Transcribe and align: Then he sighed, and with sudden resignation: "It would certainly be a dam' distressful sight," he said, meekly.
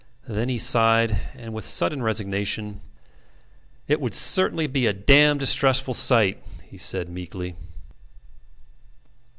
Then 0.27 0.49
he 0.49 0.57
sighed, 0.57 1.15
and 1.35 1.53
with 1.53 1.63
sudden 1.63 2.01
resignation: 2.01 2.81
"It 3.87 4.01
would 4.01 4.15
certainly 4.15 4.65
be 4.65 4.87
a 4.87 4.93
dam' 4.93 5.37
distressful 5.37 5.93
sight," 5.93 6.43
he 6.63 6.79
said, 6.79 7.07
meekly. 7.07 7.55